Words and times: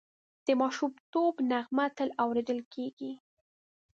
د 0.45 0.47
ماشومتوب 0.61 1.33
نغمه 1.51 1.85
تل 1.97 2.09
اورېدل 2.23 2.59
کېږي 2.73 3.11